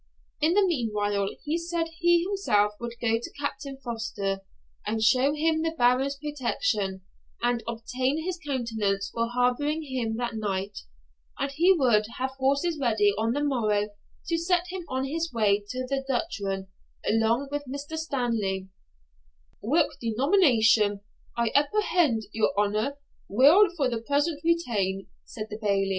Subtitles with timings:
[0.41, 4.39] In the meanwhile, he said, he himself would go to Captain Foster
[4.83, 7.03] and show him the Baron's protection,
[7.43, 10.79] and obtain his countenance for harbouring him that night,
[11.37, 13.89] and he would have horses ready on the morrow
[14.27, 16.65] to set him on his way to the Duchran
[17.07, 17.95] along with Mr.
[17.95, 18.69] Stanley,
[19.61, 21.01] 'whilk denomination,
[21.37, 22.97] I apprehend, your honour
[23.29, 25.89] will for the present retain,' said the Bailie.